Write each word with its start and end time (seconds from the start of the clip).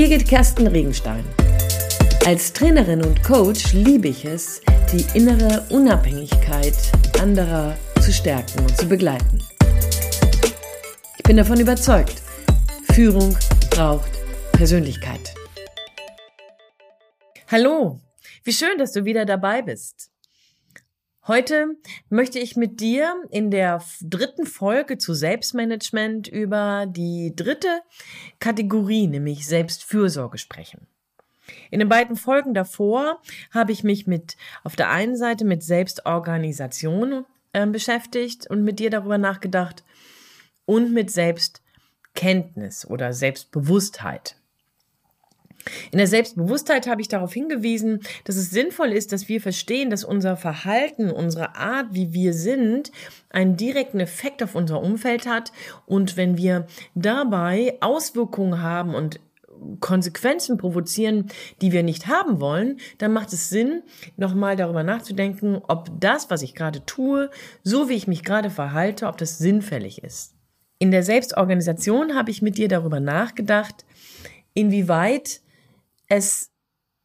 Birgit 0.00 0.26
Kersten 0.26 0.66
Regenstein. 0.66 1.22
Als 2.24 2.54
Trainerin 2.54 3.04
und 3.04 3.22
Coach 3.22 3.74
liebe 3.74 4.08
ich 4.08 4.24
es, 4.24 4.62
die 4.90 5.04
innere 5.12 5.66
Unabhängigkeit 5.68 6.74
anderer 7.20 7.76
zu 8.00 8.10
stärken 8.10 8.60
und 8.60 8.74
zu 8.78 8.88
begleiten. 8.88 9.42
Ich 11.18 11.22
bin 11.24 11.36
davon 11.36 11.60
überzeugt, 11.60 12.22
Führung 12.94 13.36
braucht 13.68 14.10
Persönlichkeit. 14.52 15.34
Hallo, 17.48 18.00
wie 18.42 18.54
schön, 18.54 18.78
dass 18.78 18.92
du 18.92 19.04
wieder 19.04 19.26
dabei 19.26 19.60
bist. 19.60 20.09
Heute 21.30 21.76
möchte 22.08 22.40
ich 22.40 22.56
mit 22.56 22.80
dir 22.80 23.14
in 23.30 23.52
der 23.52 23.84
dritten 24.02 24.46
Folge 24.46 24.98
zu 24.98 25.14
Selbstmanagement 25.14 26.26
über 26.26 26.86
die 26.88 27.36
dritte 27.36 27.82
Kategorie, 28.40 29.06
nämlich 29.06 29.46
Selbstfürsorge 29.46 30.38
sprechen. 30.38 30.88
In 31.70 31.78
den 31.78 31.88
beiden 31.88 32.16
Folgen 32.16 32.52
davor 32.52 33.22
habe 33.52 33.70
ich 33.70 33.84
mich 33.84 34.08
mit 34.08 34.36
auf 34.64 34.74
der 34.74 34.90
einen 34.90 35.16
Seite 35.16 35.44
mit 35.44 35.62
Selbstorganisation 35.62 37.24
äh, 37.52 37.64
beschäftigt 37.64 38.50
und 38.50 38.64
mit 38.64 38.80
dir 38.80 38.90
darüber 38.90 39.16
nachgedacht 39.16 39.84
und 40.66 40.92
mit 40.92 41.12
Selbstkenntnis 41.12 42.84
oder 42.84 43.12
Selbstbewusstheit. 43.12 44.39
In 45.90 45.98
der 45.98 46.06
Selbstbewusstheit 46.06 46.86
habe 46.86 47.00
ich 47.00 47.08
darauf 47.08 47.32
hingewiesen, 47.32 48.00
dass 48.24 48.36
es 48.36 48.50
sinnvoll 48.50 48.92
ist, 48.92 49.12
dass 49.12 49.28
wir 49.28 49.40
verstehen, 49.40 49.90
dass 49.90 50.04
unser 50.04 50.36
Verhalten, 50.36 51.10
unsere 51.10 51.56
Art, 51.56 51.88
wie 51.92 52.12
wir 52.12 52.32
sind, 52.32 52.90
einen 53.28 53.56
direkten 53.56 54.00
Effekt 54.00 54.42
auf 54.42 54.54
unser 54.54 54.80
Umfeld 54.82 55.26
hat. 55.26 55.52
Und 55.86 56.16
wenn 56.16 56.36
wir 56.36 56.66
dabei 56.94 57.76
Auswirkungen 57.80 58.62
haben 58.62 58.94
und 58.94 59.20
Konsequenzen 59.80 60.56
provozieren, 60.56 61.28
die 61.60 61.72
wir 61.72 61.82
nicht 61.82 62.06
haben 62.06 62.40
wollen, 62.40 62.78
dann 62.98 63.12
macht 63.12 63.32
es 63.32 63.50
Sinn, 63.50 63.82
nochmal 64.16 64.56
darüber 64.56 64.82
nachzudenken, 64.82 65.60
ob 65.68 65.90
das, 66.00 66.30
was 66.30 66.42
ich 66.42 66.54
gerade 66.54 66.84
tue, 66.86 67.30
so 67.62 67.88
wie 67.88 67.94
ich 67.94 68.06
mich 68.06 68.24
gerade 68.24 68.48
verhalte, 68.48 69.06
ob 69.06 69.18
das 69.18 69.38
sinnfällig 69.38 70.02
ist. 70.02 70.34
In 70.78 70.90
der 70.90 71.02
Selbstorganisation 71.02 72.14
habe 72.14 72.30
ich 72.30 72.40
mit 72.40 72.56
dir 72.56 72.68
darüber 72.68 73.00
nachgedacht, 73.00 73.84
inwieweit 74.54 75.42
es 76.10 76.50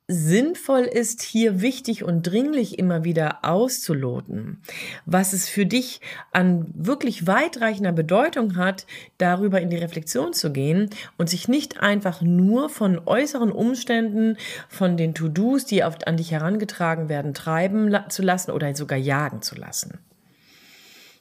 sinnvoll 0.08 0.84
ist, 0.84 1.24
hier 1.24 1.62
wichtig 1.62 2.04
und 2.04 2.24
dringlich 2.24 2.78
immer 2.78 3.04
wieder 3.04 3.40
auszuloten, 3.44 4.62
was 5.06 5.34
es 5.34 5.50
für 5.50 5.66
dich 5.66 6.00
an 6.32 6.68
wirklich 6.76 7.26
weitreichender 7.26 7.92
Bedeutung 7.92 8.56
hat, 8.56 8.86
darüber 9.18 9.62
in 9.62 9.72
die 9.72 9.78
Reflexion 9.78 10.34
zu 10.34 10.52
gehen 10.52 10.92
und 11.18 11.30
sich 11.30 11.48
nicht 11.48 11.80
einfach 11.80 12.22
nur 12.22 12.70
von 12.70 13.00
äußeren 13.04 13.52
Umständen, 13.52 14.38
von 14.70 14.96
den 14.96 15.16
To-Dos, 15.16 15.66
die 15.66 15.84
oft 15.84 16.06
an 16.08 16.18
dich 16.18 16.32
herangetragen 16.32 17.10
werden, 17.10 17.34
treiben 17.34 17.96
zu 18.10 18.22
lassen 18.22 18.52
oder 18.52 18.76
sogar 18.76 19.00
jagen 19.00 19.42
zu 19.42 19.56
lassen. 19.56 20.00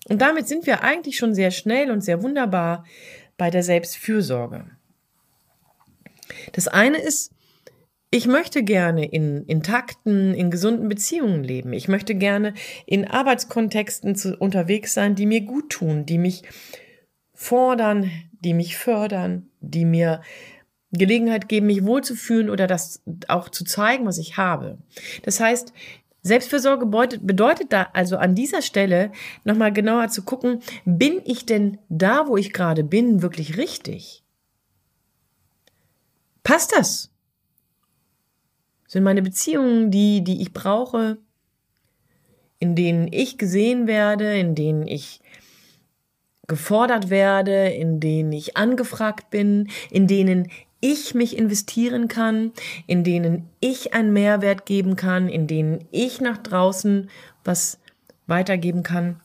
Und 0.09 0.21
damit 0.21 0.47
sind 0.47 0.67
wir 0.67 0.83
eigentlich 0.83 1.17
schon 1.17 1.35
sehr 1.35 1.51
schnell 1.51 1.91
und 1.91 2.03
sehr 2.03 2.23
wunderbar 2.23 2.85
bei 3.39 3.49
der 3.49 3.63
Selbstfürsorge. 3.63 4.67
Das 6.53 6.69
eine 6.69 6.99
ist, 6.99 7.34
ich 8.15 8.29
möchte 8.29 8.63
gerne 8.63 9.07
in 9.07 9.45
intakten, 9.47 10.35
in 10.35 10.49
gesunden 10.49 10.89
Beziehungen 10.89 11.43
leben. 11.43 11.73
Ich 11.73 11.89
möchte 11.89 12.15
gerne 12.15 12.55
in 12.87 13.09
Arbeitskontexten 13.09 14.15
zu, 14.15 14.37
unterwegs 14.37 14.95
sein, 14.95 15.17
die 15.17 15.27
mir 15.27 15.41
gut 15.41 15.71
tun, 15.71 16.07
die 16.07 16.19
mich 16.19 16.45
fordern, 17.33 18.09
die 18.31 18.55
mich 18.55 18.77
fördern, 18.77 19.49
die 19.59 19.85
mir 19.85 20.23
Gelegenheit 20.93 21.49
geben, 21.49 21.67
mich 21.67 21.85
wohlzufühlen 21.85 22.51
oder 22.51 22.69
das 22.69 23.03
auch 23.27 23.49
zu 23.49 23.65
zeigen, 23.65 24.07
was 24.07 24.19
ich 24.19 24.37
habe. 24.37 24.79
Das 25.25 25.41
heißt, 25.41 25.73
Selbstfürsorge 26.23 26.87
bedeutet, 26.87 27.27
bedeutet 27.27 27.73
da 27.73 27.89
also 27.95 28.17
an 28.17 28.37
dieser 28.37 28.63
Stelle 28.63 29.11
nochmal 29.43 29.73
genauer 29.73 30.07
zu 30.07 30.23
gucken, 30.23 30.61
bin 30.85 31.21
ich 31.25 31.47
denn 31.47 31.79
da, 31.89 32.29
wo 32.29 32.37
ich 32.37 32.53
gerade 32.53 32.85
bin, 32.85 33.23
wirklich 33.23 33.57
richtig? 33.57 34.23
Passt 36.45 36.71
das? 36.77 37.11
Sind 38.95 39.03
meine 39.03 39.23
Beziehungen 39.23 39.91
die, 39.91 40.23
die 40.23 40.41
ich 40.41 40.53
brauche, 40.53 41.19
in 42.61 42.77
denen 42.77 43.13
ich 43.13 43.39
gesehen 43.39 43.89
werde, 43.89 44.39
in 44.39 44.55
denen 44.55 44.87
ich 44.87 45.19
gefordert 46.47 47.11
werde, 47.11 47.71
in 47.71 47.99
denen 47.99 48.31
ich 48.31 48.57
angefragt 48.57 49.31
bin, 49.31 49.69
in 49.91 50.07
denen 50.07 50.49
ich 50.79 51.13
mich 51.13 51.37
investieren 51.37 52.07
kann, 52.07 52.53
in 52.87 53.03
denen 53.03 53.49
ich 53.59 53.95
einen 53.95 54.13
Mehrwert 54.13 54.65
geben 54.65 54.95
kann, 54.95 55.29
in 55.29 55.49
denen 55.49 55.89
ich 55.91 56.21
nach 56.21 56.39
draußen 56.39 57.11
was 57.43 57.81
weitergeben 58.29 58.85
kann. 58.85 59.21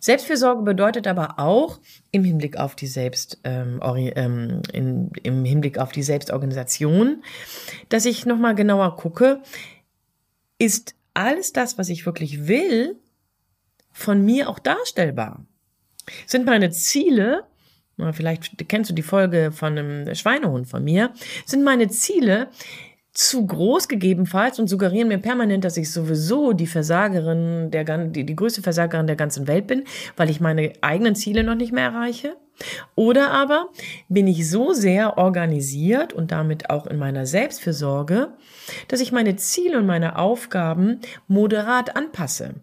Selbstfürsorge 0.00 0.62
bedeutet 0.62 1.06
aber 1.06 1.38
auch 1.38 1.80
im 2.10 2.24
Hinblick 2.24 2.56
auf 2.56 2.74
die 2.74 2.86
Selbst, 2.86 3.38
ähm, 3.44 3.80
ähm, 3.82 4.62
in, 4.72 5.10
im 5.22 5.44
Hinblick 5.44 5.78
auf 5.78 5.92
die 5.92 6.02
Selbstorganisation, 6.02 7.22
dass 7.88 8.04
ich 8.04 8.26
nochmal 8.26 8.54
genauer 8.54 8.96
gucke, 8.96 9.40
ist 10.58 10.94
alles 11.14 11.52
das, 11.52 11.78
was 11.78 11.88
ich 11.88 12.06
wirklich 12.06 12.46
will, 12.46 12.96
von 13.90 14.24
mir 14.24 14.48
auch 14.48 14.58
darstellbar? 14.58 15.44
Sind 16.26 16.46
meine 16.46 16.70
Ziele, 16.70 17.44
vielleicht 18.12 18.68
kennst 18.68 18.90
du 18.90 18.94
die 18.94 19.02
Folge 19.02 19.52
von 19.52 19.78
einem 19.78 20.14
Schweinehund 20.14 20.66
von 20.66 20.82
mir, 20.82 21.12
sind 21.44 21.62
meine 21.62 21.88
Ziele 21.88 22.48
zu 23.12 23.46
groß 23.46 23.88
gegebenenfalls 23.88 24.58
und 24.58 24.68
suggerieren 24.68 25.08
mir 25.08 25.18
permanent, 25.18 25.64
dass 25.64 25.76
ich 25.76 25.92
sowieso 25.92 26.54
die 26.54 26.66
Versagerin, 26.66 27.70
der, 27.70 27.84
die, 28.06 28.24
die 28.24 28.36
größte 28.36 28.62
Versagerin 28.62 29.06
der 29.06 29.16
ganzen 29.16 29.46
Welt 29.46 29.66
bin, 29.66 29.84
weil 30.16 30.30
ich 30.30 30.40
meine 30.40 30.72
eigenen 30.80 31.14
Ziele 31.14 31.44
noch 31.44 31.54
nicht 31.54 31.72
mehr 31.72 31.84
erreiche. 31.84 32.36
Oder 32.94 33.30
aber 33.30 33.68
bin 34.08 34.26
ich 34.26 34.48
so 34.48 34.72
sehr 34.72 35.18
organisiert 35.18 36.12
und 36.12 36.32
damit 36.32 36.70
auch 36.70 36.86
in 36.86 36.98
meiner 36.98 37.26
Selbstfürsorge, 37.26 38.32
dass 38.88 39.00
ich 39.00 39.12
meine 39.12 39.36
Ziele 39.36 39.78
und 39.78 39.86
meine 39.86 40.18
Aufgaben 40.18 41.00
moderat 41.28 41.96
anpasse 41.96 42.54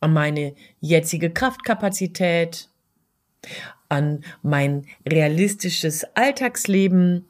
an 0.00 0.12
meine 0.12 0.54
jetzige 0.80 1.30
Kraftkapazität, 1.30 2.68
an 3.88 4.22
mein 4.42 4.86
realistisches 5.08 6.04
Alltagsleben, 6.14 7.27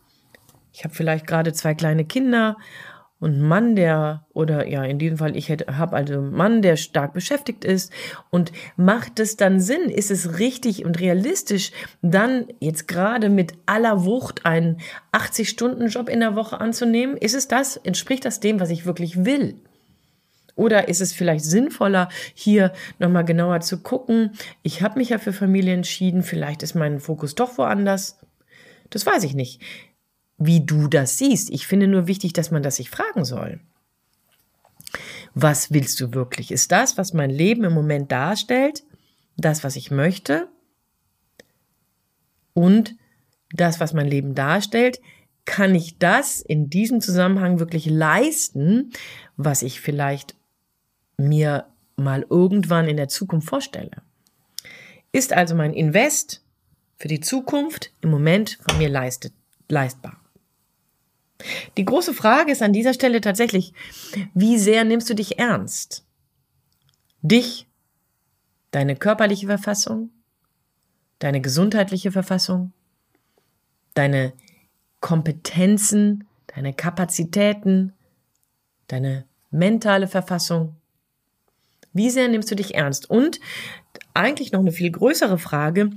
ich 0.79 0.85
habe 0.85 0.95
vielleicht 0.95 1.27
gerade 1.27 1.53
zwei 1.53 1.75
kleine 1.75 2.05
Kinder 2.05 2.57
und 3.19 3.33
einen 3.33 3.49
Mann, 3.49 3.75
der, 3.75 4.25
oder 4.33 4.69
ja, 4.69 4.85
in 4.85 5.01
diesem 5.01 5.19
Fall, 5.19 5.37
ich 5.37 5.51
habe 5.51 5.97
also 5.97 6.15
einen 6.15 6.31
Mann, 6.31 6.63
der 6.63 6.77
stark 6.77 7.15
beschäftigt 7.15 7.65
ist 7.65 7.93
und 8.31 8.53
macht 8.77 9.19
es 9.19 9.37
dann 9.37 9.59
Sinn? 9.59 9.91
Ist 9.91 10.13
es 10.13 10.39
richtig 10.39 10.85
und 10.85 11.01
realistisch, 11.01 11.73
dann 12.01 12.47
jetzt 12.61 12.87
gerade 12.87 13.29
mit 13.29 13.55
aller 13.67 14.05
Wucht 14.05 14.47
einen 14.47 14.79
80-Stunden-Job 15.11 16.09
in 16.09 16.21
der 16.21 16.37
Woche 16.37 16.61
anzunehmen? 16.61 17.17
Ist 17.17 17.35
es 17.35 17.49
das? 17.49 17.77
Entspricht 17.77 18.25
das 18.25 18.39
dem, 18.39 18.61
was 18.61 18.71
ich 18.71 18.87
wirklich 18.87 19.25
will? 19.25 19.57
Oder 20.55 20.87
ist 20.87 21.01
es 21.01 21.13
vielleicht 21.13 21.45
sinnvoller, 21.45 22.09
hier 22.35 22.73
nochmal 23.01 23.25
genauer 23.25 23.63
zu 23.63 23.83
gucken? 23.83 24.31
Ich 24.63 24.81
habe 24.81 25.01
mich 25.01 25.09
ja 25.09 25.19
für 25.19 25.33
Familie 25.33 25.75
entschieden, 25.75 26.23
vielleicht 26.23 26.63
ist 26.63 26.77
mein 26.77 27.01
Fokus 27.01 27.35
doch 27.35 27.59
woanders. 27.59 28.21
Das 28.91 29.05
weiß 29.05 29.25
ich 29.25 29.35
nicht 29.35 29.61
wie 30.39 30.65
du 30.65 30.89
das 30.89 31.19
siehst. 31.19 31.51
Ich 31.51 31.67
finde 31.67 31.89
nur 31.89 32.07
wichtig, 32.07 32.33
dass 32.33 32.51
man 32.51 32.63
das 32.63 32.77
sich 32.77 32.91
fragen 32.91 33.25
soll. 33.25 33.61
Was 35.35 35.73
willst 35.73 36.01
du 36.01 36.15
wirklich? 36.15 36.51
Ist 36.51 36.73
das, 36.73 36.97
was 36.97 37.13
mein 37.13 37.31
Leben 37.31 37.65
im 37.65 37.75
Moment 37.75 38.11
darstellt, 38.11 38.85
das, 39.37 39.63
was 39.65 39.77
ich 39.77 39.91
möchte? 39.91 40.49
Und 42.55 42.95
das, 43.51 43.81
was 43.81 43.93
mein 43.93 44.09
Leben 44.09 44.35
darstellt, 44.35 45.01
kann 45.45 45.75
ich 45.75 45.99
das 45.99 46.41
in 46.41 46.71
diesem 46.71 47.01
Zusammenhang 47.01 47.59
wirklich 47.59 47.87
leisten, 47.87 48.93
was 49.37 49.63
ich 49.63 49.81
vielleicht 49.81 50.35
mir 51.17 51.67
mal 51.97 52.27
irgendwann 52.29 52.89
in 52.89 52.97
der 52.97 53.09
Zukunft 53.09 53.49
vorstelle? 53.49 54.03
Ist 55.11 55.33
also 55.33 55.55
mein 55.55 55.73
Invest 55.73 56.45
für 56.97 57.09
die 57.09 57.21
Zukunft 57.21 57.93
im 58.03 58.11
Moment 58.11 58.59
von 58.69 58.79
mir 58.79 58.89
leistet, 58.89 59.33
leistbar? 59.69 60.21
Die 61.77 61.85
große 61.85 62.15
Frage 62.15 62.53
ist 62.53 62.63
an 62.63 62.73
dieser 62.73 62.95
Stelle 62.95 63.21
tatsächlich, 63.21 63.73
wie 64.35 64.59
sehr 64.59 64.85
nimmst 64.85 65.09
du 65.09 65.15
dich 65.15 65.39
ernst? 65.39 66.05
Dich, 67.23 67.67
deine 68.71 68.97
körperliche 68.97 69.47
Verfassung, 69.47 70.11
deine 71.19 71.41
gesundheitliche 71.41 72.11
Verfassung, 72.11 72.73
deine 73.95 74.33
Kompetenzen, 75.01 76.27
deine 76.49 76.73
Kapazitäten, 76.73 77.93
deine 78.89 79.27
mentale 79.51 80.09
Verfassung. 80.09 80.77
Wie 81.93 82.11
sehr 82.11 82.29
nimmst 82.29 82.51
du 82.51 82.57
dich 82.57 82.75
ernst? 82.75 83.09
Und 83.09 83.41
eigentlich 84.15 84.53
noch 84.53 84.61
eine 84.61 84.73
viel 84.73 84.91
größere 84.91 85.39
Frage, 85.39 85.91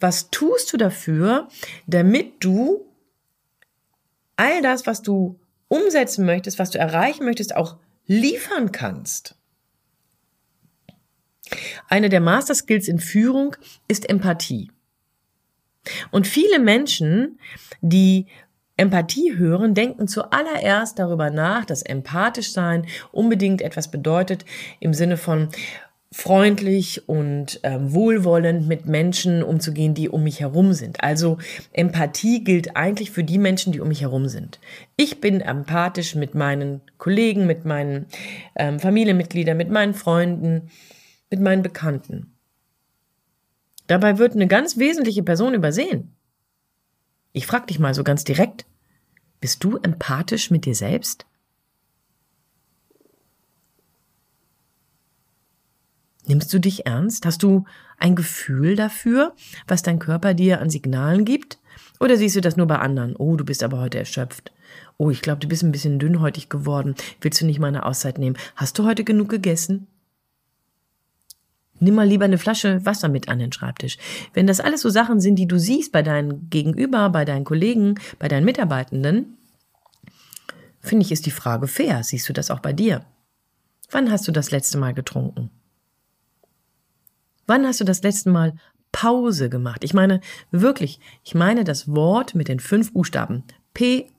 was 0.00 0.30
tust 0.30 0.72
du 0.72 0.76
dafür, 0.76 1.48
damit 1.86 2.44
du 2.44 2.87
all 4.38 4.62
das, 4.62 4.86
was 4.86 5.02
du 5.02 5.38
umsetzen 5.68 6.24
möchtest, 6.24 6.58
was 6.58 6.70
du 6.70 6.78
erreichen 6.78 7.24
möchtest, 7.24 7.54
auch 7.54 7.76
liefern 8.06 8.72
kannst. 8.72 9.36
Eine 11.88 12.08
der 12.08 12.20
Master 12.20 12.54
Skills 12.54 12.88
in 12.88 12.98
Führung 12.98 13.56
ist 13.88 14.08
Empathie. 14.08 14.70
Und 16.10 16.26
viele 16.26 16.58
Menschen, 16.58 17.38
die 17.80 18.26
Empathie 18.76 19.36
hören, 19.36 19.74
denken 19.74 20.06
zuallererst 20.06 20.98
darüber 20.98 21.30
nach, 21.30 21.64
dass 21.64 21.82
empathisch 21.82 22.52
sein 22.52 22.86
unbedingt 23.10 23.60
etwas 23.60 23.90
bedeutet 23.90 24.44
im 24.78 24.94
Sinne 24.94 25.16
von 25.16 25.48
freundlich 26.10 27.06
und 27.08 27.60
ähm, 27.64 27.92
wohlwollend 27.92 28.66
mit 28.66 28.86
Menschen 28.86 29.42
umzugehen, 29.42 29.94
die 29.94 30.08
um 30.08 30.24
mich 30.24 30.40
herum 30.40 30.72
sind. 30.72 31.02
Also 31.02 31.36
Empathie 31.72 32.42
gilt 32.42 32.76
eigentlich 32.76 33.10
für 33.10 33.24
die 33.24 33.38
Menschen, 33.38 33.72
die 33.72 33.80
um 33.80 33.88
mich 33.88 34.00
herum 34.00 34.28
sind. 34.28 34.58
Ich 34.96 35.20
bin 35.20 35.40
empathisch 35.40 36.14
mit 36.14 36.34
meinen 36.34 36.80
Kollegen, 36.96 37.46
mit 37.46 37.66
meinen 37.66 38.06
ähm, 38.56 38.80
Familienmitgliedern, 38.80 39.56
mit 39.56 39.70
meinen 39.70 39.92
Freunden, 39.92 40.70
mit 41.30 41.40
meinen 41.40 41.62
Bekannten. 41.62 42.32
Dabei 43.86 44.18
wird 44.18 44.32
eine 44.32 44.46
ganz 44.46 44.78
wesentliche 44.78 45.22
Person 45.22 45.54
übersehen. 45.54 46.14
Ich 47.32 47.46
frage 47.46 47.66
dich 47.66 47.78
mal 47.78 47.94
so 47.94 48.02
ganz 48.02 48.24
direkt, 48.24 48.64
bist 49.40 49.62
du 49.62 49.76
empathisch 49.76 50.50
mit 50.50 50.64
dir 50.64 50.74
selbst? 50.74 51.27
Nimmst 56.28 56.52
du 56.52 56.58
dich 56.60 56.86
ernst? 56.86 57.24
Hast 57.24 57.42
du 57.42 57.64
ein 57.98 58.14
Gefühl 58.14 58.76
dafür, 58.76 59.34
was 59.66 59.82
dein 59.82 59.98
Körper 59.98 60.34
dir 60.34 60.60
an 60.60 60.68
Signalen 60.68 61.24
gibt? 61.24 61.58
Oder 62.00 62.16
siehst 62.16 62.36
du 62.36 62.42
das 62.42 62.56
nur 62.56 62.66
bei 62.66 62.78
anderen? 62.78 63.16
Oh, 63.16 63.36
du 63.36 63.44
bist 63.44 63.62
aber 63.62 63.80
heute 63.80 63.98
erschöpft. 63.98 64.52
Oh, 64.98 65.10
ich 65.10 65.22
glaube, 65.22 65.40
du 65.40 65.48
bist 65.48 65.62
ein 65.62 65.72
bisschen 65.72 65.98
dünnhäutig 65.98 66.50
geworden. 66.50 66.94
Willst 67.22 67.40
du 67.40 67.46
nicht 67.46 67.58
mal 67.58 67.68
eine 67.68 67.86
Auszeit 67.86 68.18
nehmen? 68.18 68.36
Hast 68.56 68.78
du 68.78 68.84
heute 68.84 69.04
genug 69.04 69.30
gegessen? 69.30 69.86
Nimm 71.80 71.94
mal 71.94 72.06
lieber 72.06 72.26
eine 72.26 72.38
Flasche 72.38 72.84
Wasser 72.84 73.08
mit 73.08 73.28
an 73.28 73.38
den 73.38 73.52
Schreibtisch. 73.52 73.96
Wenn 74.34 74.46
das 74.46 74.60
alles 74.60 74.82
so 74.82 74.90
Sachen 74.90 75.20
sind, 75.20 75.36
die 75.36 75.48
du 75.48 75.58
siehst 75.58 75.92
bei 75.92 76.02
deinen 76.02 76.50
Gegenüber, 76.50 77.08
bei 77.08 77.24
deinen 77.24 77.44
Kollegen, 77.44 77.94
bei 78.18 78.28
deinen 78.28 78.44
Mitarbeitenden, 78.44 79.38
finde 80.80 81.06
ich, 81.06 81.12
ist 81.12 81.24
die 81.24 81.30
Frage 81.30 81.68
fair. 81.68 82.02
Siehst 82.02 82.28
du 82.28 82.34
das 82.34 82.50
auch 82.50 82.60
bei 82.60 82.74
dir? 82.74 83.04
Wann 83.90 84.10
hast 84.10 84.28
du 84.28 84.32
das 84.32 84.50
letzte 84.50 84.76
Mal 84.76 84.92
getrunken? 84.92 85.50
Wann 87.48 87.66
hast 87.66 87.80
du 87.80 87.84
das 87.84 88.02
letzte 88.02 88.30
Mal 88.30 88.54
Pause 88.92 89.48
gemacht? 89.48 89.82
Ich 89.82 89.94
meine, 89.94 90.20
wirklich, 90.50 91.00
ich 91.24 91.34
meine 91.34 91.64
das 91.64 91.92
Wort 91.92 92.34
mit 92.34 92.46
den 92.48 92.60
fünf 92.60 92.92
Buchstaben. 92.92 93.42
P-A-U-S-E. 93.72 94.10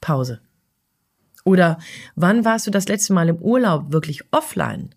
Pause. 0.00 0.40
Oder 1.44 1.78
wann 2.14 2.44
warst 2.44 2.68
du 2.68 2.70
das 2.70 2.86
letzte 2.88 3.12
Mal 3.12 3.28
im 3.28 3.38
Urlaub 3.38 3.92
wirklich 3.92 4.22
offline? 4.30 4.94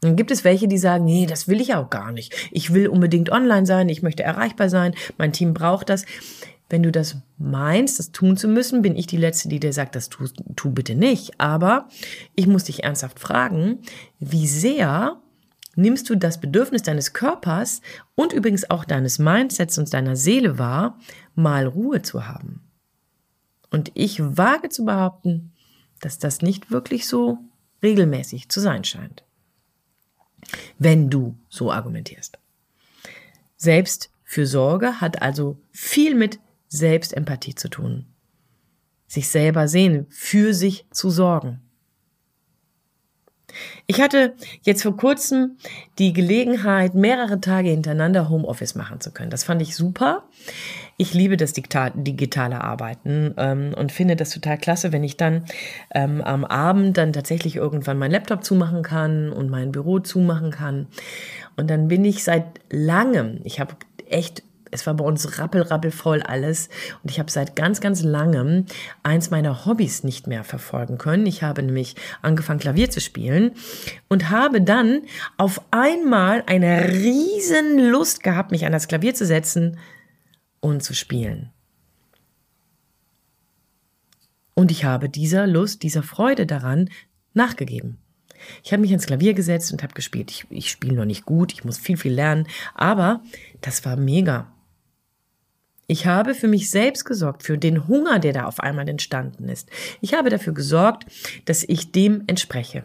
Dann 0.00 0.16
gibt 0.16 0.32
es 0.32 0.42
welche, 0.42 0.66
die 0.66 0.78
sagen, 0.78 1.04
nee, 1.04 1.26
das 1.26 1.46
will 1.46 1.60
ich 1.60 1.74
auch 1.74 1.88
gar 1.88 2.10
nicht. 2.10 2.34
Ich 2.50 2.74
will 2.74 2.88
unbedingt 2.88 3.30
online 3.30 3.64
sein, 3.64 3.88
ich 3.88 4.02
möchte 4.02 4.24
erreichbar 4.24 4.68
sein, 4.68 4.94
mein 5.18 5.32
Team 5.32 5.54
braucht 5.54 5.88
das. 5.88 6.04
Wenn 6.68 6.82
du 6.82 6.90
das 6.90 7.16
meinst, 7.38 7.98
das 7.98 8.10
tun 8.10 8.36
zu 8.36 8.48
müssen, 8.48 8.82
bin 8.82 8.96
ich 8.96 9.06
die 9.06 9.16
Letzte, 9.16 9.48
die 9.48 9.60
dir 9.60 9.72
sagt, 9.72 9.94
das 9.94 10.08
tu, 10.08 10.26
tu 10.56 10.70
bitte 10.70 10.96
nicht. 10.96 11.40
Aber 11.40 11.88
ich 12.34 12.46
muss 12.46 12.64
dich 12.64 12.82
ernsthaft 12.82 13.20
fragen, 13.20 13.82
wie 14.18 14.48
sehr 14.48 15.20
nimmst 15.76 16.10
du 16.10 16.16
das 16.16 16.40
Bedürfnis 16.40 16.82
deines 16.82 17.12
Körpers 17.12 17.82
und 18.16 18.32
übrigens 18.32 18.68
auch 18.68 18.84
deines 18.84 19.18
Mindsets 19.18 19.78
und 19.78 19.92
deiner 19.94 20.16
Seele 20.16 20.58
wahr, 20.58 20.98
mal 21.34 21.66
Ruhe 21.66 22.02
zu 22.02 22.26
haben? 22.26 22.62
Und 23.70 23.92
ich 23.94 24.20
wage 24.20 24.68
zu 24.68 24.84
behaupten, 24.84 25.52
dass 26.00 26.18
das 26.18 26.42
nicht 26.42 26.70
wirklich 26.70 27.06
so 27.06 27.38
regelmäßig 27.82 28.48
zu 28.48 28.60
sein 28.60 28.84
scheint. 28.84 29.22
Wenn 30.78 31.10
du 31.10 31.36
so 31.48 31.70
argumentierst. 31.70 32.38
Selbstfürsorge 33.56 35.00
hat 35.00 35.22
also 35.22 35.58
viel 35.70 36.14
mit 36.14 36.38
Selbstempathie 36.76 37.54
zu 37.54 37.68
tun. 37.68 38.06
Sich 39.06 39.28
selber 39.28 39.68
sehen, 39.68 40.06
für 40.10 40.54
sich 40.54 40.86
zu 40.90 41.10
sorgen. 41.10 41.60
Ich 43.86 44.00
hatte 44.00 44.34
jetzt 44.62 44.82
vor 44.82 44.96
kurzem 44.96 45.56
die 45.98 46.12
Gelegenheit, 46.12 46.94
mehrere 46.94 47.40
Tage 47.40 47.70
hintereinander 47.70 48.28
Homeoffice 48.28 48.74
machen 48.74 49.00
zu 49.00 49.12
können. 49.12 49.30
Das 49.30 49.44
fand 49.44 49.62
ich 49.62 49.76
super. 49.76 50.24
Ich 50.98 51.14
liebe 51.14 51.36
das 51.36 51.52
digitale 51.52 52.62
Arbeiten 52.62 53.34
ähm, 53.36 53.74
und 53.76 53.92
finde 53.92 54.16
das 54.16 54.30
total 54.30 54.58
klasse, 54.58 54.92
wenn 54.92 55.04
ich 55.04 55.16
dann 55.16 55.44
ähm, 55.94 56.22
am 56.22 56.44
Abend 56.44 56.96
dann 56.96 57.12
tatsächlich 57.12 57.56
irgendwann 57.56 57.98
mein 57.98 58.10
Laptop 58.10 58.44
zumachen 58.44 58.82
kann 58.82 59.30
und 59.30 59.50
mein 59.50 59.72
Büro 59.72 59.98
zumachen 59.98 60.50
kann. 60.50 60.88
Und 61.56 61.70
dann 61.70 61.88
bin 61.88 62.04
ich 62.04 62.24
seit 62.24 62.46
langem, 62.70 63.40
ich 63.44 63.60
habe 63.60 63.76
echt 64.08 64.42
es 64.76 64.86
war 64.86 64.94
bei 64.94 65.04
uns 65.04 65.38
rappel, 65.38 65.62
rappel 65.62 65.90
voll 65.90 66.22
alles. 66.22 66.68
Und 67.02 67.10
ich 67.10 67.18
habe 67.18 67.30
seit 67.30 67.56
ganz, 67.56 67.80
ganz 67.80 68.02
langem 68.02 68.66
eins 69.02 69.30
meiner 69.30 69.64
Hobbys 69.64 70.04
nicht 70.04 70.26
mehr 70.26 70.44
verfolgen 70.44 70.98
können. 70.98 71.24
Ich 71.24 71.42
habe 71.42 71.62
nämlich 71.62 71.96
angefangen, 72.20 72.60
Klavier 72.60 72.90
zu 72.90 73.00
spielen 73.00 73.52
und 74.08 74.28
habe 74.28 74.60
dann 74.60 75.02
auf 75.38 75.62
einmal 75.70 76.44
eine 76.46 76.92
riesen 76.92 77.78
Lust 77.90 78.22
gehabt, 78.22 78.50
mich 78.50 78.66
an 78.66 78.72
das 78.72 78.86
Klavier 78.86 79.14
zu 79.14 79.24
setzen 79.24 79.78
und 80.60 80.82
zu 80.82 80.94
spielen. 80.94 81.50
Und 84.52 84.70
ich 84.70 84.84
habe 84.84 85.08
dieser 85.08 85.46
Lust, 85.46 85.82
dieser 85.82 86.02
Freude 86.02 86.44
daran 86.46 86.90
nachgegeben. 87.32 87.98
Ich 88.62 88.72
habe 88.72 88.82
mich 88.82 88.90
ans 88.90 89.06
Klavier 89.06 89.32
gesetzt 89.32 89.72
und 89.72 89.82
habe 89.82 89.94
gespielt. 89.94 90.30
Ich, 90.30 90.46
ich 90.50 90.70
spiele 90.70 90.96
noch 90.96 91.04
nicht 91.04 91.24
gut, 91.24 91.52
ich 91.52 91.64
muss 91.64 91.78
viel, 91.78 91.96
viel 91.96 92.12
lernen, 92.12 92.46
aber 92.74 93.22
das 93.62 93.84
war 93.84 93.96
mega. 93.96 94.52
Ich 95.86 96.06
habe 96.06 96.34
für 96.34 96.48
mich 96.48 96.70
selbst 96.70 97.04
gesorgt, 97.04 97.42
für 97.42 97.58
den 97.58 97.86
Hunger, 97.86 98.18
der 98.18 98.32
da 98.32 98.44
auf 98.46 98.60
einmal 98.60 98.88
entstanden 98.88 99.48
ist. 99.48 99.70
Ich 100.00 100.14
habe 100.14 100.30
dafür 100.30 100.52
gesorgt, 100.52 101.06
dass 101.44 101.62
ich 101.62 101.92
dem 101.92 102.24
entspreche. 102.26 102.84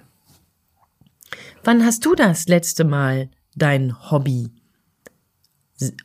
Wann 1.63 1.85
hast 1.85 2.05
du 2.05 2.15
das 2.15 2.47
letzte 2.47 2.83
Mal 2.83 3.29
dein 3.55 4.11
Hobby 4.11 4.51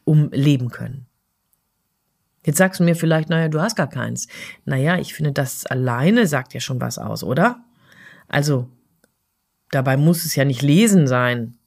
umleben 0.05 0.71
können? 0.71 1.07
Jetzt 2.47 2.59
sagst 2.59 2.81
du 2.81 2.85
mir 2.85 2.95
vielleicht, 2.95 3.29
naja, 3.29 3.49
du 3.49 3.61
hast 3.61 3.77
gar 3.77 3.89
keins. 3.89 4.29
Naja, 4.65 4.99
ich 4.99 5.15
finde, 5.15 5.33
das 5.33 5.67
alleine 5.67 6.27
sagt 6.27 6.55
ja 6.55 6.61
schon 6.61 6.81
was 6.81 6.97
aus, 6.97 7.25
oder? 7.25 7.65
Also, 8.29 8.69
dabei 9.71 9.97
muss 9.97 10.25
es 10.25 10.37
ja 10.37 10.45
nicht 10.45 10.63
lesen 10.63 11.09
sein 11.09 11.59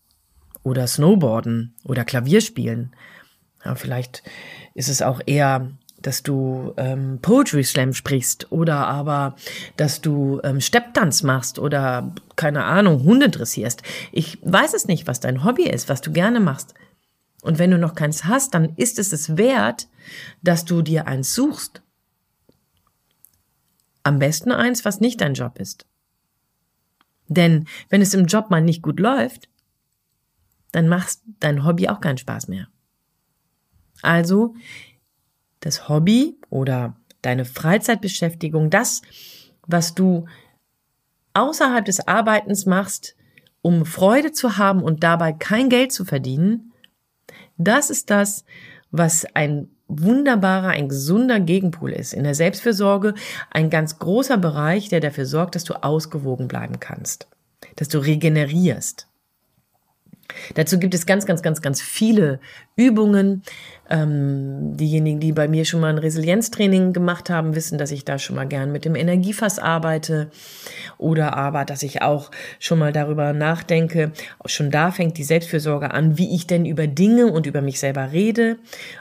oder 0.63 0.87
Snowboarden 0.87 1.75
oder 1.83 2.05
Klavierspielen. 2.05 2.95
Ja, 3.65 3.75
vielleicht 3.75 4.23
ist 4.79 4.87
es 4.87 5.01
auch 5.01 5.19
eher, 5.25 5.69
dass 6.01 6.23
du 6.23 6.73
ähm, 6.77 7.19
Poetry 7.21 7.65
Slam 7.65 7.93
sprichst 7.93 8.49
oder 8.49 8.87
aber, 8.87 9.35
dass 9.75 9.99
du 9.99 10.39
ähm, 10.45 10.61
Stepptanz 10.61 11.21
machst 11.21 11.59
oder 11.59 12.15
keine 12.37 12.63
Ahnung, 12.63 13.03
Hunde 13.03 13.27
dressierst. 13.27 13.83
Ich 14.13 14.39
weiß 14.41 14.73
es 14.73 14.87
nicht, 14.87 15.05
was 15.05 15.19
dein 15.19 15.43
Hobby 15.43 15.63
ist, 15.63 15.89
was 15.89 15.99
du 15.99 16.13
gerne 16.13 16.39
machst. 16.39 16.75
Und 17.41 17.59
wenn 17.59 17.71
du 17.71 17.77
noch 17.77 17.93
keins 17.93 18.23
hast, 18.23 18.53
dann 18.53 18.73
ist 18.77 18.99
es 18.99 19.11
es 19.11 19.35
wert, 19.35 19.89
dass 20.41 20.63
du 20.63 20.81
dir 20.81 21.07
eins 21.07 21.35
suchst. 21.35 21.81
Am 24.03 24.17
besten 24.17 24.53
eins, 24.53 24.85
was 24.85 25.01
nicht 25.01 25.19
dein 25.19 25.33
Job 25.33 25.59
ist. 25.59 25.85
Denn 27.27 27.67
wenn 27.89 28.01
es 28.01 28.13
im 28.13 28.27
Job 28.27 28.49
mal 28.49 28.61
nicht 28.61 28.81
gut 28.81 29.01
läuft, 29.01 29.49
dann 30.71 30.87
macht 30.87 31.17
dein 31.41 31.65
Hobby 31.65 31.89
auch 31.89 31.99
keinen 31.99 32.17
Spaß 32.17 32.47
mehr. 32.47 32.69
Also 34.01 34.55
das 35.59 35.89
Hobby 35.89 36.37
oder 36.49 36.95
deine 37.21 37.45
Freizeitbeschäftigung, 37.45 38.69
das, 38.69 39.01
was 39.67 39.93
du 39.93 40.25
außerhalb 41.33 41.85
des 41.85 42.07
Arbeitens 42.07 42.65
machst, 42.65 43.15
um 43.61 43.85
Freude 43.85 44.31
zu 44.31 44.57
haben 44.57 44.81
und 44.81 45.03
dabei 45.03 45.33
kein 45.33 45.69
Geld 45.69 45.91
zu 45.91 46.05
verdienen, 46.05 46.71
das 47.57 47.89
ist 47.89 48.09
das, 48.09 48.45
was 48.91 49.25
ein 49.35 49.69
wunderbarer, 49.89 50.69
ein 50.69 50.87
gesunder 50.87 51.39
Gegenpol 51.39 51.91
ist. 51.91 52.13
In 52.13 52.23
der 52.23 52.35
Selbstfürsorge 52.35 53.15
ein 53.51 53.69
ganz 53.69 53.99
großer 53.99 54.37
Bereich, 54.37 54.87
der 54.87 55.01
dafür 55.01 55.25
sorgt, 55.25 55.55
dass 55.55 55.65
du 55.65 55.73
ausgewogen 55.83 56.47
bleiben 56.47 56.79
kannst, 56.79 57.27
dass 57.75 57.89
du 57.89 57.99
regenerierst. 57.99 59.08
Dazu 60.55 60.79
gibt 60.79 60.93
es 60.93 61.05
ganz, 61.05 61.25
ganz, 61.25 61.41
ganz, 61.41 61.61
ganz 61.61 61.81
viele 61.81 62.39
Übungen. 62.75 63.43
Ähm, 63.91 64.77
diejenigen, 64.77 65.19
die 65.19 65.31
bei 65.31 65.47
mir 65.47 65.65
schon 65.65 65.81
mal 65.81 65.89
ein 65.89 65.97
Resilienztraining 65.97 66.93
gemacht 66.93 67.31
haben, 67.31 67.55
wissen, 67.55 67.79
dass 67.79 67.89
ich 67.89 68.05
da 68.05 68.19
schon 68.19 68.35
mal 68.35 68.47
gern 68.47 68.71
mit 68.71 68.85
dem 68.85 68.95
Energiefass 68.95 69.57
arbeite 69.57 70.29
oder 70.99 71.35
aber, 71.35 71.65
dass 71.65 71.81
ich 71.81 72.03
auch 72.03 72.29
schon 72.59 72.77
mal 72.77 72.93
darüber 72.93 73.33
nachdenke. 73.33 74.11
Schon 74.45 74.69
da 74.69 74.91
fängt 74.91 75.17
die 75.17 75.23
Selbstfürsorge 75.23 75.91
an, 75.91 76.19
wie 76.19 76.35
ich 76.35 76.45
denn 76.45 76.65
über 76.65 76.85
Dinge 76.85 77.27
und 77.27 77.47
über 77.47 77.61
mich 77.61 77.79
selber 77.79 78.11
rede. 78.11 78.57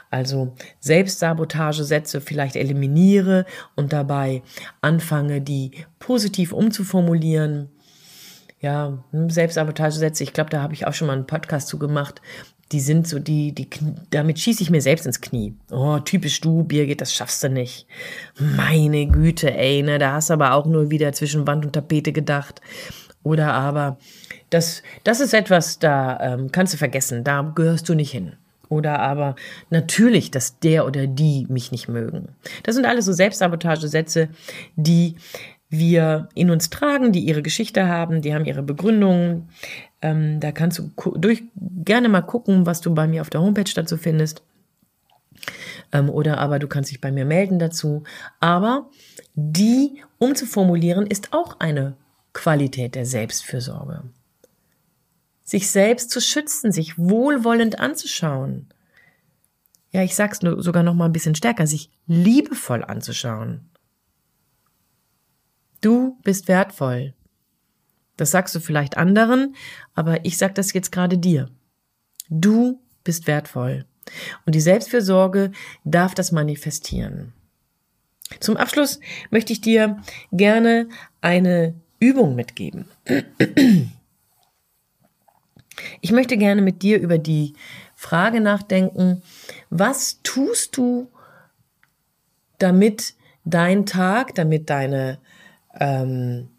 Also 0.09 0.55
Selbstsabotagesätze 0.79 2.19
vielleicht 2.19 2.55
eliminiere 2.55 3.45
und 3.75 3.93
dabei 3.93 4.41
anfange, 4.81 5.39
die 5.39 5.71
positiv 5.99 6.51
umzuformulieren 6.51 7.69
ja, 8.61 8.97
hm, 9.11 9.29
Selbstsabotagesätze, 9.29 10.23
ich 10.23 10.33
glaube, 10.33 10.49
da 10.49 10.61
habe 10.61 10.73
ich 10.73 10.85
auch 10.85 10.93
schon 10.93 11.07
mal 11.07 11.13
einen 11.13 11.27
Podcast 11.27 11.67
zu 11.67 11.79
gemacht. 11.79 12.21
Die 12.71 12.79
sind 12.81 13.07
so, 13.07 13.17
die, 13.17 13.51
die, 13.53 13.67
damit 14.11 14.37
schieße 14.37 14.61
ich 14.61 14.69
mir 14.69 14.81
selbst 14.81 15.05
ins 15.05 15.21
Knie. 15.21 15.55
Oh, 15.71 15.97
typisch 15.99 16.39
du, 16.41 16.63
Birgit, 16.63 17.01
das 17.01 17.15
schaffst 17.15 17.43
du 17.43 17.49
nicht. 17.49 17.87
Meine 18.37 19.07
Güte, 19.07 19.51
ey, 19.51 19.81
ne, 19.81 19.97
da 19.97 20.13
hast 20.13 20.29
du 20.29 20.33
aber 20.33 20.53
auch 20.53 20.65
nur 20.65 20.91
wieder 20.91 21.11
zwischen 21.13 21.47
Wand 21.47 21.65
und 21.65 21.73
Tapete 21.73 22.11
gedacht. 22.11 22.61
Oder 23.23 23.53
aber, 23.53 23.97
das, 24.49 24.83
das 25.03 25.19
ist 25.19 25.33
etwas, 25.33 25.79
da 25.79 26.19
ähm, 26.19 26.51
kannst 26.51 26.73
du 26.73 26.77
vergessen, 26.77 27.23
da 27.23 27.41
gehörst 27.41 27.89
du 27.89 27.95
nicht 27.95 28.11
hin. 28.11 28.33
Oder 28.69 28.99
aber 28.99 29.35
natürlich, 29.71 30.29
dass 30.29 30.59
der 30.59 30.85
oder 30.85 31.07
die 31.07 31.47
mich 31.49 31.71
nicht 31.71 31.87
mögen. 31.87 32.29
Das 32.63 32.75
sind 32.75 32.85
alles 32.85 33.05
so 33.05 33.13
Selbstsabotagesätze, 33.13 34.29
die 34.75 35.15
wir 35.69 36.29
in 36.33 36.49
uns 36.49 36.69
tragen, 36.69 37.11
die 37.11 37.19
ihre 37.19 37.43
Geschichte 37.43 37.87
haben, 37.87 38.21
die 38.21 38.33
haben 38.33 38.45
ihre 38.45 38.63
Begründungen. 38.63 39.49
Ähm, 40.01 40.39
da 40.39 40.51
kannst 40.51 40.79
du 40.79 40.91
durch 41.15 41.43
gerne 41.55 42.09
mal 42.09 42.21
gucken, 42.21 42.65
was 42.65 42.81
du 42.81 42.93
bei 42.93 43.07
mir 43.07 43.21
auf 43.21 43.29
der 43.29 43.41
Homepage 43.41 43.71
dazu 43.73 43.97
findest. 43.97 44.41
Ähm, 45.91 46.09
oder 46.09 46.39
aber 46.39 46.59
du 46.59 46.67
kannst 46.67 46.91
dich 46.91 47.01
bei 47.01 47.11
mir 47.11 47.25
melden 47.25 47.59
dazu. 47.59 48.03
Aber 48.39 48.89
die 49.35 50.01
umzuformulieren 50.17 51.05
ist 51.05 51.33
auch 51.33 51.59
eine 51.59 51.95
Qualität 52.33 52.95
der 52.95 53.05
Selbstfürsorge. 53.05 54.03
Sich 55.43 55.69
selbst 55.69 56.11
zu 56.11 56.21
schützen, 56.21 56.71
sich 56.71 56.97
wohlwollend 56.97 57.79
anzuschauen. 57.79 58.67
Ja, 59.91 60.03
ich 60.03 60.15
sag's 60.15 60.43
nur 60.43 60.61
sogar 60.61 60.83
noch 60.83 60.93
mal 60.93 61.05
ein 61.05 61.13
bisschen 61.13 61.33
stärker, 61.33 61.65
sich 61.65 61.89
liebevoll 62.05 62.83
anzuschauen. 62.83 63.68
Du 65.81 66.17
bist 66.23 66.47
wertvoll. 66.47 67.13
Das 68.17 68.31
sagst 68.31 68.53
du 68.53 68.59
vielleicht 68.59 68.97
anderen, 68.97 69.55
aber 69.95 70.25
ich 70.25 70.37
sag 70.37 70.55
das 70.55 70.73
jetzt 70.73 70.91
gerade 70.91 71.17
dir. 71.17 71.49
Du 72.29 72.81
bist 73.03 73.27
wertvoll. 73.27 73.85
Und 74.45 74.55
die 74.55 74.61
Selbstfürsorge 74.61 75.51
darf 75.83 76.15
das 76.15 76.31
manifestieren. 76.31 77.33
Zum 78.39 78.57
Abschluss 78.57 78.99
möchte 79.29 79.53
ich 79.53 79.61
dir 79.61 80.01
gerne 80.31 80.89
eine 81.21 81.75
Übung 81.99 82.35
mitgeben. 82.35 82.85
Ich 86.01 86.11
möchte 86.11 86.37
gerne 86.37 86.61
mit 86.61 86.81
dir 86.81 86.99
über 86.99 87.17
die 87.17 87.53
Frage 87.95 88.41
nachdenken, 88.41 89.21
was 89.69 90.19
tust 90.23 90.75
du, 90.77 91.07
damit 92.57 93.15
dein 93.45 93.85
Tag, 93.85 94.35
damit 94.35 94.69
deine 94.69 95.19
ähm, 95.79 96.49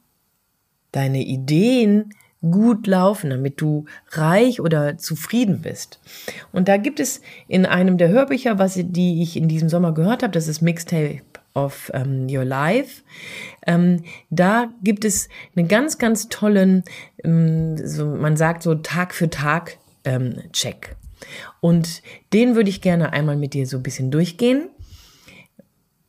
deine 0.93 1.23
Ideen 1.23 2.15
gut 2.43 2.87
laufen, 2.87 3.31
damit 3.31 3.61
du 3.61 3.85
reich 4.13 4.61
oder 4.61 4.97
zufrieden 4.97 5.61
bist. 5.61 6.01
Und 6.53 6.69
da 6.69 6.79
gibt 6.79 7.01
es 7.01 7.21
in 7.49 7.67
einem 7.67 7.99
der 7.99 8.09
Hörbücher, 8.09 8.59
was 8.59 8.75
die 8.83 9.23
ich 9.23 9.37
in 9.37 9.49
diesem 9.49 9.69
Sommer 9.69 9.93
gehört 9.93 10.23
habe, 10.23 10.33
das 10.33 10.49
ist 10.49 10.63
Mixtape 10.63 11.21
of 11.55 11.91
um, 11.95 12.29
Your 12.31 12.45
Life. 12.45 13.03
Ähm, 13.67 14.05
da 14.31 14.71
gibt 14.83 15.05
es 15.05 15.29
einen 15.55 15.69
ganz, 15.69 15.99
ganz 15.99 16.29
tollen, 16.29 16.85
ähm, 17.25 17.77
so, 17.87 18.07
man 18.07 18.37
sagt 18.37 18.63
so 18.63 18.75
Tag 18.77 19.15
für 19.15 19.29
Tag 19.29 19.77
ähm, 20.05 20.37
Check. 20.53 20.97
Und 21.61 22.03
den 22.33 22.55
würde 22.55 22.71
ich 22.71 22.81
gerne 22.81 23.13
einmal 23.13 23.37
mit 23.37 23.53
dir 23.53 23.67
so 23.67 23.77
ein 23.77 23.83
bisschen 23.83 24.11
durchgehen. 24.11 24.71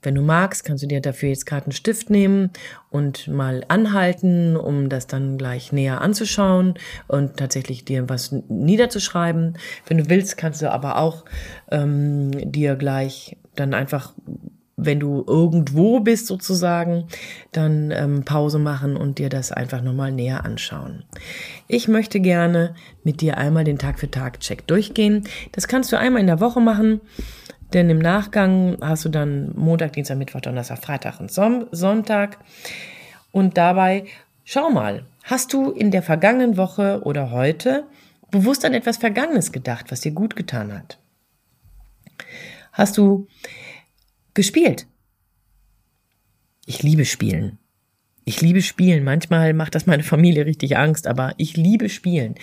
Wenn 0.01 0.15
du 0.15 0.21
magst, 0.21 0.65
kannst 0.65 0.83
du 0.83 0.87
dir 0.87 0.99
dafür 0.99 1.29
jetzt 1.29 1.45
gerade 1.45 1.65
einen 1.65 1.73
Stift 1.73 2.09
nehmen 2.09 2.49
und 2.89 3.27
mal 3.27 3.63
anhalten, 3.67 4.57
um 4.57 4.89
das 4.89 5.07
dann 5.07 5.37
gleich 5.37 5.71
näher 5.71 6.01
anzuschauen 6.01 6.75
und 7.07 7.37
tatsächlich 7.37 7.85
dir 7.85 8.09
was 8.09 8.31
niederzuschreiben. 8.49 9.57
Wenn 9.87 9.97
du 9.99 10.09
willst, 10.09 10.37
kannst 10.37 10.61
du 10.61 10.71
aber 10.71 10.97
auch 10.97 11.23
ähm, 11.69 12.31
dir 12.51 12.75
gleich 12.75 13.37
dann 13.55 13.75
einfach, 13.75 14.13
wenn 14.75 14.99
du 14.99 15.23
irgendwo 15.27 15.99
bist 15.99 16.25
sozusagen, 16.25 17.07
dann 17.51 17.91
ähm, 17.91 18.25
Pause 18.25 18.57
machen 18.57 18.97
und 18.97 19.19
dir 19.19 19.29
das 19.29 19.51
einfach 19.51 19.83
nochmal 19.83 20.11
näher 20.11 20.45
anschauen. 20.45 21.03
Ich 21.67 21.87
möchte 21.87 22.19
gerne 22.19 22.73
mit 23.03 23.21
dir 23.21 23.37
einmal 23.37 23.65
den 23.65 23.77
Tag 23.77 23.99
für 23.99 24.09
Tag 24.09 24.39
Check 24.39 24.65
durchgehen. 24.65 25.27
Das 25.51 25.67
kannst 25.67 25.91
du 25.91 25.99
einmal 25.99 26.21
in 26.21 26.27
der 26.27 26.39
Woche 26.39 26.59
machen 26.59 27.01
denn 27.73 27.89
im 27.89 27.99
Nachgang 27.99 28.77
hast 28.81 29.05
du 29.05 29.09
dann 29.09 29.53
Montag, 29.55 29.93
Dienstag, 29.93 30.17
Mittwoch, 30.17 30.41
Donnerstag, 30.41 30.79
Freitag 30.79 31.19
und 31.19 31.31
Sonntag. 31.31 32.39
Und 33.31 33.57
dabei, 33.57 34.05
schau 34.43 34.69
mal, 34.69 35.05
hast 35.23 35.53
du 35.53 35.71
in 35.71 35.91
der 35.91 36.03
vergangenen 36.03 36.57
Woche 36.57 37.01
oder 37.03 37.31
heute 37.31 37.85
bewusst 38.29 38.65
an 38.65 38.73
etwas 38.73 38.97
Vergangenes 38.97 39.51
gedacht, 39.51 39.91
was 39.91 40.01
dir 40.01 40.11
gut 40.11 40.35
getan 40.35 40.73
hat? 40.73 40.99
Hast 42.71 42.97
du 42.97 43.27
gespielt? 44.33 44.87
Ich 46.65 46.83
liebe 46.83 47.05
Spielen. 47.05 47.59
Ich 48.23 48.41
liebe 48.41 48.61
Spielen. 48.61 49.03
Manchmal 49.03 49.53
macht 49.53 49.75
das 49.75 49.87
meine 49.87 50.03
Familie 50.03 50.45
richtig 50.45 50.77
Angst, 50.77 51.07
aber 51.07 51.33
ich 51.37 51.57
liebe 51.57 51.89
Spielen. 51.89 52.35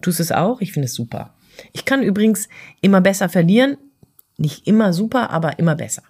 Tust 0.00 0.20
es 0.20 0.32
auch? 0.32 0.60
Ich 0.60 0.72
finde 0.72 0.86
es 0.86 0.94
super. 0.94 1.34
Ich 1.72 1.84
kann 1.84 2.02
übrigens 2.02 2.48
immer 2.80 3.00
besser 3.00 3.28
verlieren. 3.28 3.76
Nicht 4.38 4.66
immer 4.66 4.92
super, 4.92 5.30
aber 5.30 5.58
immer 5.58 5.74
besser. 5.74 6.02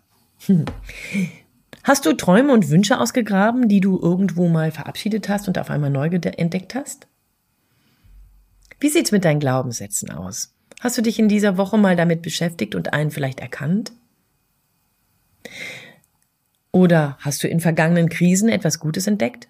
Hm. 0.46 0.66
Hast 1.82 2.04
du 2.04 2.12
Träume 2.12 2.52
und 2.52 2.68
Wünsche 2.68 3.00
ausgegraben, 3.00 3.68
die 3.68 3.80
du 3.80 3.98
irgendwo 3.98 4.48
mal 4.48 4.70
verabschiedet 4.70 5.28
hast 5.28 5.48
und 5.48 5.58
auf 5.58 5.70
einmal 5.70 5.90
neu 5.90 6.08
entdeckt 6.08 6.74
hast? 6.74 7.08
Wie 8.78 8.90
sieht's 8.90 9.10
mit 9.10 9.24
deinen 9.24 9.40
Glaubenssätzen 9.40 10.10
aus? 10.10 10.54
Hast 10.80 10.98
du 10.98 11.02
dich 11.02 11.18
in 11.18 11.28
dieser 11.28 11.56
Woche 11.56 11.78
mal 11.78 11.96
damit 11.96 12.22
beschäftigt 12.22 12.74
und 12.74 12.92
einen 12.92 13.10
vielleicht 13.10 13.40
erkannt? 13.40 13.92
Oder 16.70 17.16
hast 17.20 17.42
du 17.42 17.48
in 17.48 17.60
vergangenen 17.60 18.08
Krisen 18.08 18.48
etwas 18.48 18.78
Gutes 18.78 19.06
entdeckt? 19.06 19.48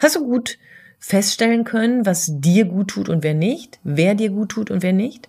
Hast 0.00 0.16
du 0.16 0.24
gut 0.24 0.58
feststellen 0.98 1.64
können, 1.64 2.06
was 2.06 2.30
dir 2.40 2.64
gut 2.64 2.88
tut 2.88 3.08
und 3.08 3.22
wer 3.22 3.34
nicht? 3.34 3.78
Wer 3.84 4.14
dir 4.14 4.30
gut 4.30 4.48
tut 4.48 4.70
und 4.70 4.82
wer 4.82 4.92
nicht? 4.92 5.28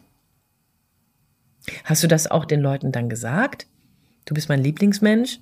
Hast 1.84 2.04
du 2.04 2.08
das 2.08 2.30
auch 2.30 2.46
den 2.46 2.62
Leuten 2.62 2.92
dann 2.92 3.10
gesagt? 3.10 3.68
Du 4.26 4.34
bist 4.34 4.50
mein 4.50 4.64
Lieblingsmensch? 4.64 5.40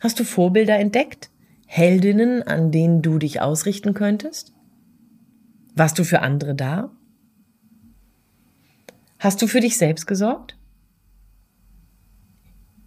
Hast 0.00 0.18
du 0.18 0.24
Vorbilder 0.24 0.78
entdeckt? 0.78 1.30
Heldinnen, 1.66 2.42
an 2.42 2.72
denen 2.72 3.02
du 3.02 3.18
dich 3.18 3.40
ausrichten 3.40 3.94
könntest? 3.94 4.52
Warst 5.74 5.98
du 5.98 6.04
für 6.04 6.20
andere 6.20 6.54
da? 6.54 6.90
Hast 9.18 9.40
du 9.42 9.46
für 9.46 9.60
dich 9.60 9.76
selbst 9.76 10.06
gesorgt? 10.06 10.58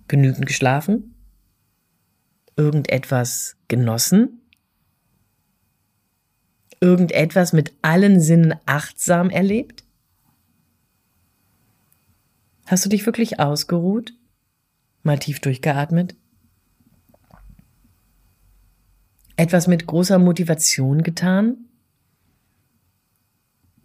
Genügend 0.07 0.47
geschlafen? 0.47 1.15
Irgendetwas 2.57 3.55
genossen? 3.67 4.41
Irgendetwas 6.81 7.53
mit 7.53 7.73
allen 7.81 8.19
Sinnen 8.19 8.55
achtsam 8.65 9.29
erlebt? 9.29 9.82
Hast 12.65 12.85
du 12.85 12.89
dich 12.89 13.05
wirklich 13.05 13.39
ausgeruht? 13.39 14.13
Mal 15.03 15.19
tief 15.19 15.39
durchgeatmet? 15.39 16.15
Etwas 19.35 19.67
mit 19.67 19.85
großer 19.85 20.19
Motivation 20.19 21.03
getan? 21.03 21.65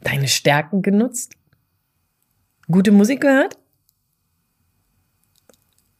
Deine 0.01 0.29
Stärken 0.29 0.83
genutzt? 0.83 1.35
Gute 2.71 2.93
Musik 2.93 3.23
gehört? 3.23 3.59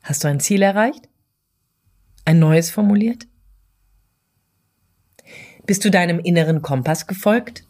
Hast 0.03 0.23
du 0.23 0.29
ein 0.29 0.41
Ziel 0.41 0.63
erreicht? 0.63 1.09
Ein 2.25 2.39
neues 2.39 2.71
formuliert? 2.71 3.27
Bist 5.67 5.85
du 5.85 5.91
deinem 5.91 6.19
inneren 6.19 6.63
Kompass 6.63 7.07
gefolgt? 7.07 7.68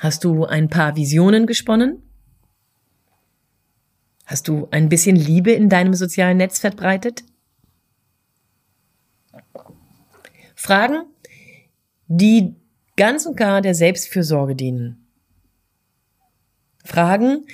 Hast 0.00 0.24
du 0.24 0.44
ein 0.44 0.68
paar 0.68 0.96
Visionen 0.96 1.46
gesponnen? 1.46 2.02
Hast 4.26 4.48
du 4.48 4.68
ein 4.70 4.88
bisschen 4.88 5.16
Liebe 5.16 5.52
in 5.52 5.68
deinem 5.68 5.94
sozialen 5.94 6.38
Netz 6.38 6.58
verbreitet? 6.58 7.24
Fragen, 10.54 11.02
die 12.06 12.54
ganz 12.96 13.26
und 13.26 13.36
gar 13.36 13.60
der 13.60 13.74
Selbstfürsorge 13.74 14.54
dienen. 14.54 15.06
Fragen, 16.84 17.46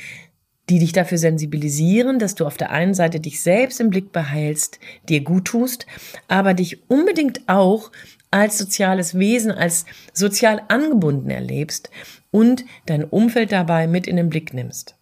die 0.68 0.78
dich 0.78 0.92
dafür 0.92 1.18
sensibilisieren, 1.18 2.20
dass 2.20 2.36
du 2.36 2.46
auf 2.46 2.56
der 2.56 2.70
einen 2.70 2.94
Seite 2.94 3.18
dich 3.18 3.42
selbst 3.42 3.80
im 3.80 3.90
Blick 3.90 4.12
behältst, 4.12 4.78
dir 5.08 5.22
gut 5.22 5.46
tust, 5.46 5.86
aber 6.28 6.54
dich 6.54 6.88
unbedingt 6.88 7.48
auch 7.48 7.90
als 8.30 8.58
soziales 8.58 9.18
Wesen, 9.18 9.50
als 9.50 9.86
sozial 10.12 10.62
angebunden 10.68 11.30
erlebst 11.30 11.90
und 12.30 12.64
dein 12.86 13.04
Umfeld 13.04 13.52
dabei 13.52 13.86
mit 13.86 14.06
in 14.06 14.16
den 14.16 14.28
Blick 14.28 14.54
nimmst. 14.54 14.96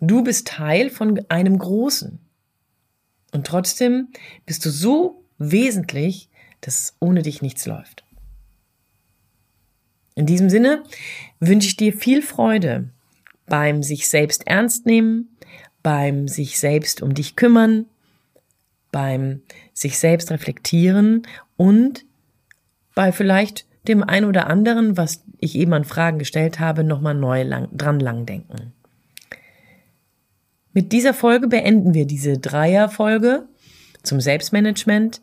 Du 0.00 0.22
bist 0.22 0.46
Teil 0.48 0.90
von 0.90 1.20
einem 1.28 1.58
Großen. 1.58 2.18
Und 3.32 3.46
trotzdem 3.46 4.08
bist 4.44 4.64
du 4.64 4.70
so 4.70 5.24
wesentlich, 5.38 6.28
dass 6.60 6.96
ohne 7.00 7.22
dich 7.22 7.42
nichts 7.42 7.66
läuft. 7.66 8.04
In 10.14 10.26
diesem 10.26 10.48
Sinne 10.48 10.82
wünsche 11.40 11.68
ich 11.68 11.76
dir 11.76 11.92
viel 11.92 12.22
Freude 12.22 12.90
beim 13.46 13.82
sich 13.82 14.08
selbst 14.08 14.46
ernst 14.46 14.86
nehmen, 14.86 15.36
beim 15.82 16.26
sich 16.28 16.58
selbst 16.58 17.02
um 17.02 17.14
dich 17.14 17.36
kümmern, 17.36 17.86
beim 18.90 19.42
sich 19.72 19.98
selbst 19.98 20.30
reflektieren 20.30 21.26
und 21.56 22.04
bei 22.96 23.12
vielleicht 23.12 23.66
dem 23.86 24.02
ein 24.02 24.24
oder 24.24 24.48
anderen, 24.48 24.96
was 24.96 25.22
ich 25.38 25.54
eben 25.54 25.72
an 25.74 25.84
Fragen 25.84 26.18
gestellt 26.18 26.58
habe, 26.58 26.82
nochmal 26.82 27.14
neu 27.14 27.44
lang, 27.44 27.68
dran 27.70 28.00
lang 28.00 28.26
denken. 28.26 28.72
Mit 30.72 30.90
dieser 30.90 31.14
Folge 31.14 31.46
beenden 31.46 31.94
wir 31.94 32.06
diese 32.06 32.38
Dreierfolge 32.38 33.46
zum 34.02 34.20
Selbstmanagement. 34.20 35.20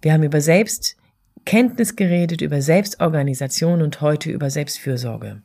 Wir 0.00 0.12
haben 0.14 0.22
über 0.22 0.40
Selbstkenntnis 0.40 1.96
geredet, 1.96 2.40
über 2.40 2.62
Selbstorganisation 2.62 3.82
und 3.82 4.00
heute 4.00 4.30
über 4.30 4.50
Selbstfürsorge. 4.50 5.42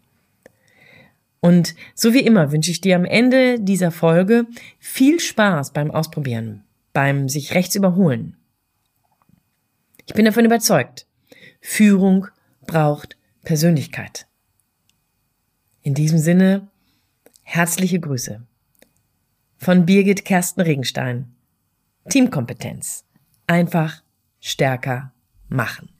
Und 1.41 1.75
so 1.93 2.13
wie 2.13 2.21
immer 2.21 2.51
wünsche 2.51 2.71
ich 2.71 2.81
dir 2.81 2.95
am 2.95 3.05
Ende 3.05 3.59
dieser 3.59 3.91
Folge 3.91 4.45
viel 4.79 5.19
Spaß 5.19 5.73
beim 5.73 5.91
Ausprobieren, 5.91 6.63
beim 6.93 7.27
sich 7.27 7.53
rechts 7.53 7.75
überholen. 7.75 8.37
Ich 10.05 10.13
bin 10.13 10.25
davon 10.25 10.45
überzeugt, 10.45 11.07
Führung 11.61 12.27
braucht 12.67 13.17
Persönlichkeit. 13.43 14.27
In 15.81 15.93
diesem 15.93 16.19
Sinne, 16.19 16.67
herzliche 17.43 17.99
Grüße 17.99 18.45
von 19.57 19.85
Birgit 19.85 20.25
Kersten 20.25 20.61
Regenstein. 20.61 21.35
Teamkompetenz. 22.09 23.03
Einfach 23.47 24.03
stärker 24.39 25.11
machen. 25.47 25.94